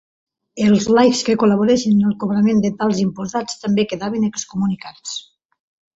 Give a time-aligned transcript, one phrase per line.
[0.67, 5.15] Els laics que col·laboressin en el cobrament de tals imposats també quedaven excomunicats.